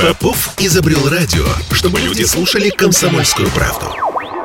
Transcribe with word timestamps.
Попов 0.00 0.54
изобрел 0.58 1.08
радио, 1.08 1.44
чтобы 1.72 2.00
люди 2.00 2.22
слушали 2.22 2.70
комсомольскую 2.70 3.48
правду. 3.50 3.86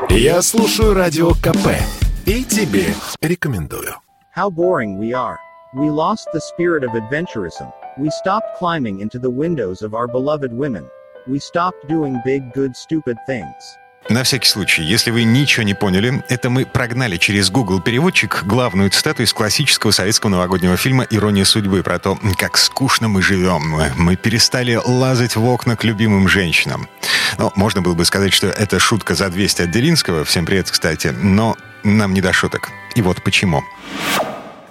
Я 0.10 0.42
слушаю 0.42 0.94
радио 0.94 1.32
КП 1.34 1.80
и 2.26 2.44
тебе 2.44 2.94
рекомендую. 3.22 3.96
How 4.36 4.50
boring 4.50 4.98
we 4.98 5.14
are. 5.14 5.38
We 5.76 5.90
lost 5.90 6.28
the 6.34 6.42
spirit 6.42 6.84
of 6.84 6.96
adventurism. 6.96 7.72
We 7.98 8.10
stopped 8.10 8.58
climbing 8.60 9.00
into 9.00 9.20
the 9.20 9.30
windows 9.30 9.82
of 9.82 9.94
our 9.94 10.08
beloved 10.08 10.52
women. 10.52 10.86
We 11.28 11.40
stopped 11.40 11.88
doing 11.88 12.22
big, 12.26 12.54
good, 12.54 12.76
stupid 12.76 13.18
things. 13.26 13.78
На 14.10 14.24
всякий 14.24 14.50
случай, 14.50 14.84
если 14.84 15.12
вы 15.12 15.24
ничего 15.24 15.64
не 15.64 15.74
поняли, 15.74 16.24
это 16.28 16.50
мы 16.50 16.66
прогнали 16.66 17.16
через 17.16 17.50
Google 17.50 17.80
переводчик 17.80 18.44
главную 18.44 18.90
цитату 18.90 19.24
из 19.24 19.34
классического 19.34 19.92
советского 19.92 20.30
новогоднего 20.30 20.76
фильма 20.76 21.08
«Ирония 21.10 21.46
судьбы» 21.46 21.84
про 21.84 22.00
то, 22.00 22.20
как 22.38 22.58
скучно 22.58 23.08
мы 23.08 23.22
живем. 23.22 23.80
Мы 23.96 24.16
перестали 24.18 24.76
лазать 24.76 25.38
в 25.38 25.46
окна 25.46 25.78
к 25.78 25.86
любимым 25.86 26.28
женщинам. 26.28 26.90
Ну, 27.38 27.52
можно 27.56 27.82
было 27.82 27.94
бы 27.94 28.04
сказать, 28.04 28.34
что 28.34 28.48
это 28.48 28.78
шутка 28.78 29.16
за 29.16 29.30
200 29.30 29.62
от 29.64 29.72
Делинского. 29.72 30.26
Всем 30.26 30.46
привет, 30.46 30.70
кстати. 30.70 31.08
Но 31.08 31.56
нам 31.84 32.14
не 32.14 32.20
до 32.20 32.34
шуток. 32.34 32.72
И 32.96 33.02
вот 33.02 33.24
почему. 33.24 33.64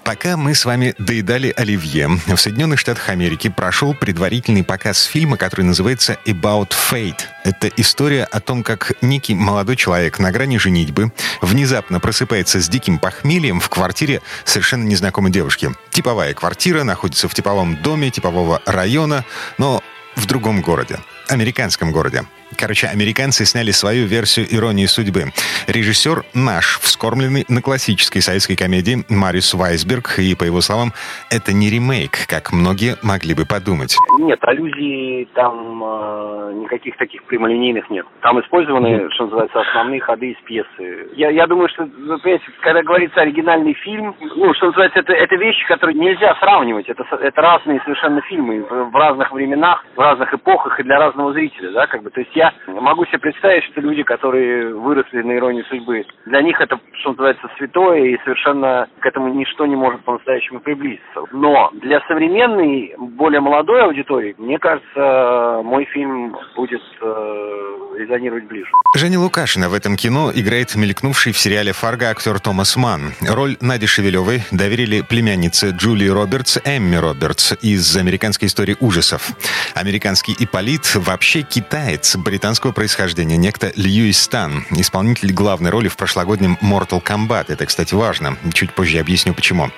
Пока 0.04 0.36
мы 0.36 0.54
с 0.54 0.64
вами 0.64 0.94
доедали 0.98 1.54
оливье, 1.56 2.08
в 2.08 2.36
Соединенных 2.36 2.80
Штатах 2.80 3.08
Америки 3.08 3.48
прошел 3.48 3.94
предварительный 3.94 4.64
показ 4.64 5.04
фильма, 5.04 5.36
который 5.36 5.62
называется 5.62 6.18
«About 6.26 6.70
Fate». 6.70 7.20
Это 7.44 7.68
история 7.76 8.24
о 8.24 8.40
том, 8.40 8.64
как 8.64 8.94
некий 9.00 9.36
молодой 9.36 9.76
человек 9.76 10.18
на 10.18 10.32
грани 10.32 10.58
женитьбы 10.58 11.12
внезапно 11.40 12.00
просыпается 12.00 12.60
с 12.60 12.68
диким 12.68 12.98
похмельем 12.98 13.60
в 13.60 13.68
квартире 13.68 14.22
совершенно 14.44 14.82
незнакомой 14.82 15.30
девушки. 15.30 15.70
Типовая 15.90 16.34
квартира 16.34 16.82
находится 16.82 17.28
в 17.28 17.34
типовом 17.34 17.76
доме 17.76 18.10
типового 18.10 18.60
района, 18.66 19.24
но 19.56 19.82
в 20.16 20.26
другом 20.26 20.62
городе, 20.62 20.98
американском 21.28 21.92
городе. 21.92 22.24
Короче, 22.58 22.86
американцы 22.86 23.44
сняли 23.44 23.70
свою 23.70 24.06
версию 24.06 24.46
«Иронии 24.50 24.86
судьбы». 24.86 25.32
Режиссер 25.66 26.24
наш, 26.34 26.78
вскормленный 26.80 27.44
на 27.48 27.62
классической 27.62 28.20
советской 28.20 28.56
комедии 28.56 29.04
Мариус 29.08 29.54
Вайсберг, 29.54 30.18
и, 30.18 30.34
по 30.34 30.44
его 30.44 30.60
словам, 30.60 30.92
это 31.30 31.52
не 31.52 31.70
ремейк, 31.70 32.26
как 32.28 32.52
многие 32.52 32.96
могли 33.02 33.34
бы 33.34 33.44
подумать. 33.46 33.96
Нет, 34.18 34.38
аллюзий 34.42 35.28
там 35.34 35.82
э, 35.82 36.52
никаких 36.62 36.96
таких 36.96 37.22
прямолинейных 37.24 37.88
нет. 37.90 38.06
Там 38.20 38.40
использованы, 38.40 39.10
что 39.12 39.24
называется, 39.24 39.60
основные 39.60 40.00
ходы 40.00 40.32
из 40.32 40.36
пьесы. 40.44 41.08
Я, 41.14 41.30
я 41.30 41.46
думаю, 41.46 41.68
что, 41.68 41.84
вы 41.84 42.18
понимаете, 42.18 42.44
когда 42.60 42.82
говорится 42.82 43.20
оригинальный 43.20 43.74
фильм, 43.74 44.14
ну, 44.20 44.54
что 44.54 44.66
называется, 44.66 45.00
это, 45.00 45.12
это 45.12 45.36
вещи, 45.36 45.66
которые 45.66 45.98
нельзя 45.98 46.34
сравнивать. 46.40 46.88
Это, 46.88 47.04
это 47.20 47.40
разные 47.40 47.80
совершенно 47.84 48.20
фильмы 48.22 48.62
в, 48.62 48.90
в 48.90 48.96
разных 48.96 49.32
временах, 49.32 49.84
в 49.94 50.00
разных 50.00 50.32
эпохах 50.34 50.78
и 50.80 50.82
для 50.82 50.98
разного 50.98 51.32
зрителя, 51.32 51.72
да, 51.72 51.86
как 51.86 52.02
бы. 52.02 52.10
То 52.10 52.20
есть 52.20 52.34
я 52.34 52.41
могу 52.66 53.04
себе 53.06 53.18
представить, 53.18 53.64
что 53.64 53.80
люди, 53.80 54.02
которые 54.02 54.74
выросли 54.74 55.22
на 55.22 55.36
иронии 55.36 55.62
судьбы, 55.62 56.04
для 56.26 56.42
них 56.42 56.60
это, 56.60 56.78
что 57.00 57.10
называется, 57.10 57.50
святое, 57.56 58.00
и 58.00 58.18
совершенно 58.24 58.88
к 59.00 59.06
этому 59.06 59.28
ничто 59.28 59.66
не 59.66 59.76
может 59.76 60.02
по-настоящему 60.02 60.60
приблизиться. 60.60 61.24
Но 61.32 61.70
для 61.74 62.00
современной, 62.02 62.94
более 62.98 63.40
молодой 63.40 63.82
аудитории, 63.82 64.34
мне 64.38 64.58
кажется, 64.58 65.60
мой 65.64 65.84
фильм 65.86 66.36
будет 66.56 66.82
э, 67.00 67.91
резонировать 67.96 68.44
ближе. 68.44 68.70
Женя 68.96 69.18
Лукашина 69.18 69.68
в 69.68 69.74
этом 69.74 69.96
кино 69.96 70.32
играет 70.34 70.74
мелькнувший 70.74 71.32
в 71.32 71.38
сериале 71.38 71.72
«Фарго» 71.72 72.10
актер 72.10 72.38
Томас 72.40 72.76
Ман. 72.76 73.14
Роль 73.20 73.56
Нади 73.60 73.86
Шевелевой 73.86 74.42
доверили 74.50 75.00
племяннице 75.00 75.70
Джулии 75.70 76.08
Робертс 76.08 76.58
Эмми 76.64 76.96
Робертс 76.96 77.54
из 77.62 77.96
«Американской 77.96 78.48
истории 78.48 78.76
ужасов». 78.80 79.32
Американский 79.74 80.34
Ипполит 80.38 80.94
вообще 80.94 81.42
китаец 81.42 82.16
британского 82.16 82.72
происхождения, 82.72 83.36
некто 83.36 83.72
Льюис 83.76 84.20
Стан, 84.20 84.64
исполнитель 84.70 85.32
главной 85.32 85.70
роли 85.70 85.88
в 85.88 85.96
прошлогоднем 85.96 86.58
Mortal 86.60 87.02
Kombat. 87.02 87.46
Это, 87.48 87.66
кстати, 87.66 87.94
важно. 87.94 88.36
Чуть 88.52 88.72
позже 88.72 88.98
объясню, 88.98 89.34
почему. 89.34 89.70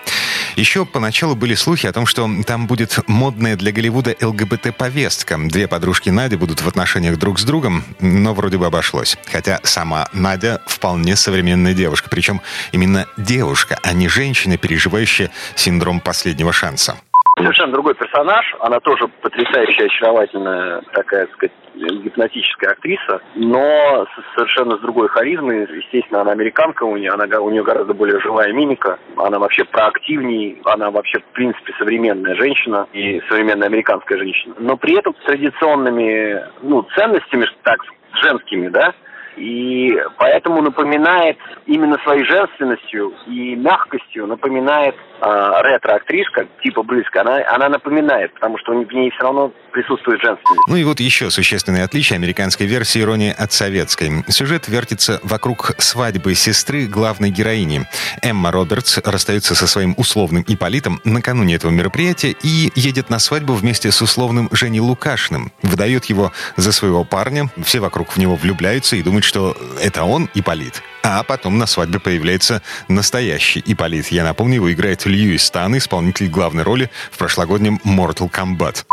Еще 0.57 0.85
поначалу 0.87 1.35
были 1.35 1.55
слухи 1.55 1.87
о 1.87 1.93
том, 1.93 2.07
что 2.07 2.29
там 2.47 2.67
будет 2.67 2.99
модная 3.09 3.57
для 3.57 3.73
Голливуда 3.73 4.15
ЛГБТ-повестка. 4.21 5.39
Две 5.39 5.69
подружки 5.69 6.11
Нади 6.11 6.37
будут 6.37 6.63
в 6.63 6.69
отношениях 6.69 7.19
друг 7.19 7.39
с 7.39 7.45
другом, 7.45 7.85
но 8.15 8.33
вроде 8.33 8.59
бы 8.59 8.67
обошлось. 8.67 9.19
Хотя 9.31 9.59
сама 9.63 10.07
Надя 10.13 10.61
вполне 10.67 11.17
современная 11.17 11.75
девушка. 11.75 12.09
Причем 12.11 12.41
именно 12.73 13.07
девушка, 13.17 13.79
а 13.83 13.93
не 13.93 14.09
женщина, 14.09 14.57
переживающая 14.57 15.31
синдром 15.57 16.01
последнего 16.01 16.53
шанса. 16.53 16.97
Совершенно 17.37 17.73
другой 17.73 17.95
персонаж. 17.95 18.55
Она 18.61 18.79
тоже 18.79 19.09
потрясающая, 19.09 19.87
очаровательная, 19.87 20.83
такая, 20.93 21.27
так 21.27 21.35
сказать, 21.35 21.53
гипнотическая 21.75 22.71
актриса, 22.71 23.21
но 23.35 24.07
совершенно 24.37 24.77
с 24.77 24.81
другой 24.81 25.09
харизмой. 25.09 25.63
Естественно, 25.63 26.21
она 26.21 26.31
американка, 26.31 26.85
у 26.85 26.97
нее, 26.97 27.11
она, 27.11 27.25
у 27.41 27.51
нее 27.51 27.65
гораздо 27.65 27.93
более 27.93 28.21
живая 28.21 28.53
мимика. 28.53 28.99
Она 29.17 29.41
вообще 29.41 29.65
проактивней, 29.65 30.61
она 30.65 30.93
вообще, 30.93 31.19
в 31.19 31.25
принципе, 31.33 31.75
современная 31.79 32.37
женщина 32.37 32.87
и 32.93 33.21
современная 33.29 33.67
американская 33.67 34.19
женщина. 34.19 34.55
Но 34.59 34.77
при 34.77 34.97
этом 34.97 35.15
с 35.21 35.25
традиционными 35.27 36.41
ну, 36.63 36.87
ценностями, 36.95 37.47
так, 37.65 37.81
женскими, 38.23 38.69
да, 38.69 38.95
и 39.37 39.99
поэтому 40.17 40.63
напоминает 40.63 41.39
именно 41.67 41.99
своей 41.99 42.25
женственностью 42.25 43.13
и 43.27 43.57
мягкостью 43.57 44.27
напоминает 44.27 44.95
ретро-актришка 45.25 46.47
типа 46.63 46.83
близко. 46.83 47.23
Она, 47.23 47.41
она 47.51 47.69
напоминает, 47.69 48.33
потому 48.35 48.59
что 48.59 48.73
в 48.73 48.93
ней 48.93 49.11
все 49.11 49.23
равно 49.23 49.53
присутствует 49.73 50.21
женственность. 50.21 50.69
Ну 50.69 50.77
и 50.77 50.85
вот 50.85 51.01
еще 51.01 51.31
существенное 51.31 51.85
отличие 51.85 52.17
американской 52.17 52.67
версии 52.67 53.01
«Иронии 53.01 53.35
от 53.37 53.53
советской». 53.53 54.25
Сюжет 54.29 54.69
вертится 54.69 55.21
вокруг 55.23 55.73
свадьбы 55.79 56.35
сестры 56.35 56.87
главной 56.87 57.31
героини. 57.31 57.83
Эмма 58.23 58.53
Робертс 58.53 58.99
расстается 58.99 59.55
со 59.55 59.67
своим 59.67 59.95
условным 59.97 60.45
Иполитом 60.47 61.01
накануне 61.05 61.55
этого 61.55 61.71
мероприятия 61.71 62.35
и 62.43 62.71
едет 62.75 63.11
на 63.11 63.19
свадьбу 63.19 63.55
вместе 63.55 63.91
с 63.91 64.03
условным 64.03 64.49
Женей 64.53 64.81
Лукашным. 64.81 65.53
Выдает 65.63 66.07
его 66.07 66.33
за 66.57 66.73
своего 66.73 67.05
парня, 67.05 67.49
все 67.65 67.81
вокруг 67.81 68.13
в 68.13 68.19
него 68.19 68.37
влюбляются 68.37 68.97
и 68.97 69.03
думают, 69.03 69.25
что 69.25 69.57
это 69.83 70.05
он 70.05 70.29
Иполит. 70.35 70.83
А 71.05 71.23
потом 71.23 71.59
на 71.59 71.67
свадьбе 71.67 72.01
появляется 72.01 72.63
настоящий 72.89 73.63
Иполит. 73.67 74.07
Я 74.07 74.25
напомню, 74.25 74.55
его 74.55 74.73
играет 74.73 75.05
Льюис 75.05 75.45
Стан, 75.45 75.77
исполнитель 75.77 76.31
главной 76.31 76.63
роли 76.63 76.89
в 77.13 77.19
прошлогоднем 77.19 77.79
Mortal 77.85 78.31
Kombat. 78.33 78.87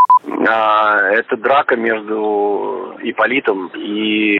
А, 0.45 0.97
это 1.13 1.38
драка 1.38 1.77
между 1.77 2.97
Иполитом 3.01 3.67
и 3.67 4.38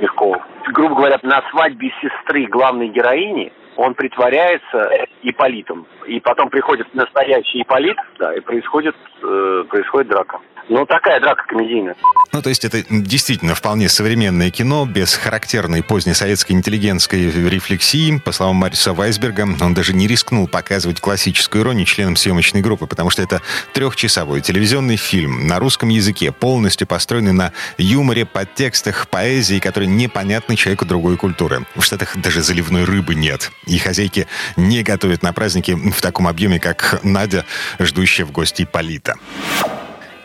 Мягковым. 0.00 0.42
Грубо 0.74 0.96
говоря, 0.96 1.18
на 1.22 1.42
свадьбе 1.50 1.90
сестры 2.02 2.46
главной 2.46 2.88
героини 2.88 3.52
он 3.76 3.94
притворяется 3.94 4.90
Иполитом. 5.22 5.86
И 6.06 6.20
потом 6.20 6.50
приходит 6.50 6.92
настоящий 6.94 7.62
Иполит, 7.62 7.96
да, 8.18 8.34
и 8.34 8.40
происходит, 8.40 8.96
э, 9.22 9.64
происходит 9.68 10.08
драка. 10.08 10.38
Ну, 10.68 10.86
такая 10.86 11.20
драка 11.20 11.44
комедийная. 11.46 11.96
Ну, 12.32 12.40
то 12.40 12.48
есть 12.48 12.64
это 12.64 12.82
действительно 12.88 13.54
вполне 13.54 13.88
современное 13.88 14.50
кино, 14.50 14.86
без 14.86 15.14
характерной 15.14 15.82
позднесоветской 15.82 16.56
интеллигентской 16.56 17.30
рефлексии. 17.30 18.18
По 18.24 18.32
словам 18.32 18.56
Мариса 18.56 18.92
Вайсберга, 18.92 19.46
он 19.60 19.74
даже 19.74 19.92
не 19.92 20.06
рискнул 20.06 20.48
показывать 20.48 21.00
классическую 21.00 21.62
иронию 21.62 21.84
членам 21.84 22.16
съемочной 22.16 22.62
группы, 22.62 22.86
потому 22.86 23.10
что 23.10 23.22
это 23.22 23.42
трехчасовой 23.74 24.40
телевизионный 24.40 24.96
фильм 24.96 25.46
на 25.46 25.58
русском 25.58 25.88
языке, 25.88 26.32
полностью 26.32 26.86
построенный 26.86 27.32
на 27.32 27.52
юморе, 27.76 28.24
подтекстах, 28.24 29.08
поэзии, 29.08 29.58
которые 29.58 29.90
непонятны 29.90 30.56
человеку 30.56 30.86
другой 30.86 31.16
культуры. 31.16 31.66
В 31.74 31.82
Штатах 31.82 32.16
даже 32.16 32.40
заливной 32.40 32.84
рыбы 32.84 33.14
нет. 33.14 33.50
И 33.66 33.78
хозяйки 33.78 34.26
не 34.56 34.82
готовят 34.82 35.22
на 35.22 35.32
праздники 35.32 35.72
в 35.72 36.00
таком 36.00 36.26
объеме, 36.26 36.58
как 36.58 37.00
Надя, 37.02 37.44
ждущая 37.78 38.26
в 38.26 38.32
гости 38.32 38.64
Полита. 38.64 39.14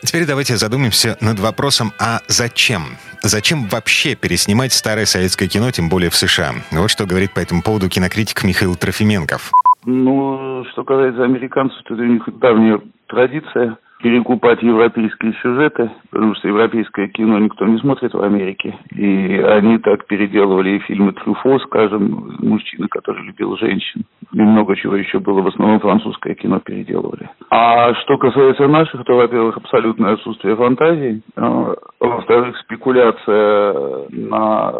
Теперь 0.03 0.25
давайте 0.25 0.57
задумаемся 0.57 1.17
над 1.21 1.39
вопросом, 1.39 1.93
а 1.99 2.21
зачем? 2.27 2.97
Зачем 3.23 3.67
вообще 3.67 4.15
переснимать 4.15 4.73
старое 4.73 5.05
советское 5.05 5.47
кино, 5.47 5.71
тем 5.71 5.89
более 5.89 6.09
в 6.09 6.15
США? 6.15 6.55
Вот 6.71 6.89
что 6.89 7.05
говорит 7.05 7.33
по 7.33 7.39
этому 7.39 7.61
поводу 7.61 7.89
кинокритик 7.89 8.43
Михаил 8.43 8.75
Трофименков. 8.75 9.51
Ну, 9.85 10.65
что 10.71 10.83
касается 10.83 11.23
американцев, 11.23 11.81
то 11.83 11.93
у 11.93 11.97
них 11.97 12.23
давняя 12.39 12.81
традиция 13.07 13.77
перекупать 13.99 14.61
европейские 14.61 15.33
сюжеты, 15.41 15.89
потому 16.11 16.35
что 16.35 16.47
европейское 16.47 17.07
кино 17.07 17.39
никто 17.39 17.65
не 17.65 17.79
смотрит 17.79 18.13
в 18.13 18.21
Америке. 18.21 18.77
И 18.95 19.37
они 19.39 19.79
так 19.79 20.05
переделывали 20.05 20.71
и 20.71 20.79
фильмы 20.79 21.13
Трюфо, 21.13 21.59
скажем, 21.59 22.37
мужчина, 22.39 22.87
который 22.89 23.25
любил 23.25 23.57
женщин. 23.57 24.03
И 24.37 24.41
много 24.41 24.75
чего 24.75 24.95
еще 24.95 25.17
было. 25.17 25.41
В 25.41 25.47
основном 25.47 25.79
французское 25.79 26.35
кино 26.35 26.59
переделывали. 26.59 27.27
А 27.49 27.95
что 27.95 28.19
касается 28.19 28.67
наших, 28.67 29.03
то, 29.03 29.15
во-первых, 29.15 29.57
абсолютное 29.57 30.13
отсутствие 30.13 30.55
фантазии. 30.55 31.23
А, 31.35 31.73
во-вторых, 31.99 32.55
спекуляция 32.59 33.73
на 34.09 34.73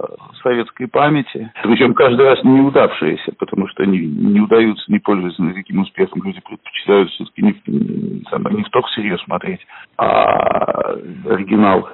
советской 0.44 0.88
памяти. 0.88 1.52
Причем 1.64 1.96
каждый 1.96 2.28
раз 2.28 2.44
неудавшиеся, 2.44 3.32
потому 3.40 3.68
что 3.70 3.82
они 3.82 3.98
не 3.98 4.42
удаются, 4.42 4.92
не 4.92 5.00
пользуются 5.00 5.42
никаким 5.42 5.80
успехом. 5.82 6.22
Люди 6.24 6.40
предпочитают 6.48 7.10
все-таки 7.10 7.42
не, 7.42 7.56
не, 7.66 8.56
не 8.58 8.64
в 8.64 8.70
ток 8.70 8.88
сериал 8.90 9.08
ее 9.08 9.18
смотреть. 9.20 9.66
А 9.98 10.94
оригинал 11.30 11.90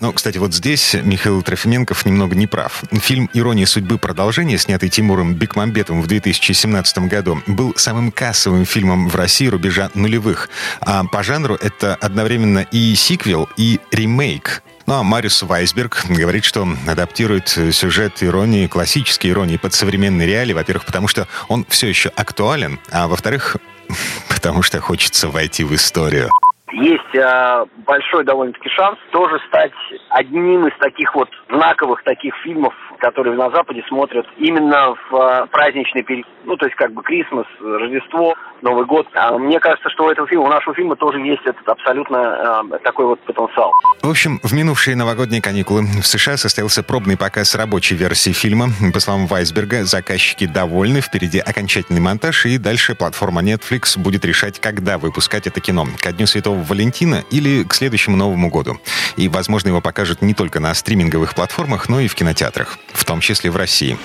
ну, 0.00 0.12
кстати, 0.12 0.38
вот 0.38 0.54
здесь 0.54 0.94
Михаил 0.94 1.42
Трофименков 1.42 2.06
немного 2.06 2.36
не 2.36 2.46
прав. 2.46 2.84
Фильм 2.92 3.28
«Ирония 3.32 3.66
судьбы. 3.66 3.98
Продолжение», 3.98 4.56
снятый 4.56 4.88
Тимуром 4.90 5.34
Бекмамбетовым 5.34 6.02
в 6.02 6.06
2017 6.06 6.98
году, 7.08 7.42
был 7.48 7.74
самым 7.76 8.12
кассовым 8.12 8.64
фильмом 8.64 9.08
в 9.08 9.16
России 9.16 9.48
рубежа 9.48 9.90
нулевых. 9.94 10.50
А 10.80 11.02
по 11.04 11.24
жанру 11.24 11.56
это 11.56 11.96
одновременно 11.96 12.60
и 12.70 12.94
сиквел, 12.94 13.48
и 13.56 13.80
ремейк 13.90 14.62
ну 14.86 14.94
а 14.94 15.02
Мариус 15.02 15.42
Вайсберг 15.42 16.06
говорит, 16.08 16.44
что 16.44 16.66
адаптирует 16.86 17.48
сюжет 17.48 18.22
иронии, 18.22 18.68
классической 18.68 19.28
иронии 19.30 19.58
под 19.58 19.74
современные 19.74 20.26
реалии, 20.26 20.54
во-первых, 20.54 20.86
потому 20.86 21.08
что 21.08 21.28
он 21.48 21.66
все 21.68 21.88
еще 21.88 22.08
актуален, 22.08 22.80
а 22.90 23.06
во-вторых, 23.06 23.58
потому 24.30 24.62
что 24.62 24.80
хочется 24.80 25.28
войти 25.28 25.62
в 25.62 25.74
историю 25.74 26.30
есть 26.72 27.14
э, 27.14 27.66
большой 27.86 28.24
довольно-таки 28.24 28.68
шанс 28.70 28.98
тоже 29.10 29.40
стать 29.48 29.72
одним 30.10 30.66
из 30.66 30.76
таких 30.78 31.14
вот 31.14 31.28
знаковых 31.48 32.02
таких 32.04 32.34
фильмов, 32.36 32.74
которые 32.98 33.36
на 33.36 33.50
Западе 33.50 33.82
смотрят 33.88 34.26
именно 34.36 34.94
в 35.10 35.14
э, 35.14 35.46
праздничный 35.50 36.02
период. 36.02 36.26
Ну, 36.44 36.56
то 36.56 36.66
есть 36.66 36.76
как 36.76 36.92
бы 36.92 37.02
Крисмас, 37.02 37.46
Рождество, 37.60 38.34
Новый 38.62 38.86
год. 38.86 39.06
А 39.14 39.36
мне 39.38 39.60
кажется, 39.60 39.88
что 39.90 40.06
у 40.06 40.10
этого 40.10 40.26
фильма, 40.26 40.44
у 40.44 40.48
нашего 40.48 40.74
фильма 40.74 40.96
тоже 40.96 41.20
есть 41.20 41.42
этот 41.44 41.66
абсолютно 41.68 42.62
э, 42.72 42.78
такой 42.82 43.06
вот 43.06 43.20
потенциал. 43.20 43.72
В 44.02 44.10
общем, 44.10 44.40
в 44.42 44.52
минувшие 44.52 44.96
новогодние 44.96 45.40
каникулы 45.40 45.82
в 45.82 46.06
США 46.06 46.36
состоялся 46.36 46.82
пробный 46.82 47.16
показ 47.16 47.54
рабочей 47.54 47.94
версии 47.94 48.32
фильма. 48.32 48.68
По 48.92 49.00
словам 49.00 49.26
Вайсберга, 49.26 49.84
заказчики 49.84 50.46
довольны, 50.46 51.00
впереди 51.00 51.38
окончательный 51.38 52.00
монтаж, 52.00 52.46
и 52.46 52.58
дальше 52.58 52.94
платформа 52.94 53.42
Netflix 53.42 53.98
будет 53.98 54.24
решать, 54.24 54.58
когда 54.58 54.98
выпускать 54.98 55.46
это 55.46 55.60
кино. 55.60 55.86
Ко 56.00 56.12
Дню 56.12 56.26
Святого 56.26 56.62
Валентина 56.62 57.22
или 57.30 57.64
к 57.64 57.74
следующему 57.74 58.16
Новому 58.16 58.50
году. 58.50 58.78
И, 59.16 59.28
возможно, 59.28 59.68
его 59.68 59.80
покажут 59.80 60.22
не 60.22 60.34
только 60.34 60.60
на 60.60 60.74
стриминговых 60.74 61.34
платформах, 61.34 61.88
но 61.88 62.00
и 62.00 62.08
в 62.08 62.14
кинотеатрах, 62.14 62.78
в 62.92 63.04
том 63.04 63.20
числе 63.20 63.50
в 63.50 63.56
России. 63.56 63.98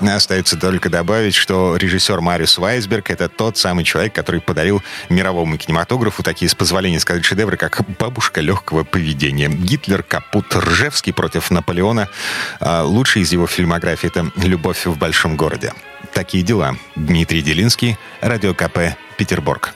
Остается 0.00 0.58
только 0.58 0.90
добавить, 0.90 1.34
что 1.34 1.76
режиссер 1.76 2.20
Мариус 2.20 2.58
Вайсберг— 2.58 3.10
это 3.12 3.28
тот 3.28 3.56
самый 3.56 3.84
человек, 3.84 4.14
который 4.14 4.40
подарил 4.40 4.82
мировому 5.08 5.56
кинематографу 5.56 6.22
такие, 6.22 6.50
с 6.50 6.54
позволения 6.54 7.00
сказать, 7.00 7.24
шедевры, 7.24 7.56
как 7.56 7.80
«Бабушка 7.98 8.42
легкого 8.42 8.84
поведения», 8.84 9.48
«Гитлер», 9.48 10.02
«Капут», 10.02 10.54
«Ржевский 10.54 11.12
против 11.12 11.50
Наполеона». 11.50 12.08
А 12.60 12.82
лучший 12.82 13.22
из 13.22 13.32
его 13.32 13.46
фильмографии— 13.46 14.06
это 14.08 14.30
«Любовь 14.36 14.84
в 14.84 14.98
большом 14.98 15.36
городе». 15.36 15.72
Такие 16.12 16.44
дела. 16.44 16.76
Дмитрий 16.94 17.40
Делинский, 17.40 17.96
Радио 18.20 18.54
КП, 18.54 18.96
Петербург. 19.16 19.72